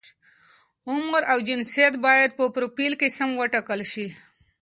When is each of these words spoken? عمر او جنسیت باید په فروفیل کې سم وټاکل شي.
عمر 0.91 1.21
او 1.31 1.37
جنسیت 1.47 1.93
باید 2.05 2.29
په 2.37 2.43
فروفیل 2.53 2.93
کې 2.99 3.15
سم 3.17 3.29
وټاکل 3.37 3.79
شي. 3.91 4.07